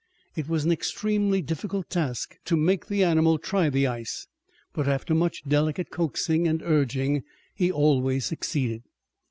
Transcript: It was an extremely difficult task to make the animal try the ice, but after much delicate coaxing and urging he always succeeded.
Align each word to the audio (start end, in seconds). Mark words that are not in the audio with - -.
It 0.35 0.49
was 0.49 0.65
an 0.65 0.71
extremely 0.71 1.43
difficult 1.43 1.91
task 1.91 2.39
to 2.45 2.57
make 2.57 2.87
the 2.87 3.03
animal 3.03 3.37
try 3.37 3.69
the 3.69 3.85
ice, 3.85 4.25
but 4.73 4.87
after 4.87 5.13
much 5.13 5.43
delicate 5.47 5.91
coaxing 5.91 6.47
and 6.47 6.59
urging 6.63 7.21
he 7.53 7.71
always 7.71 8.25
succeeded. 8.25 8.81